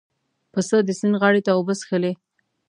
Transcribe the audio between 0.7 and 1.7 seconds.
د سیند غاړې ته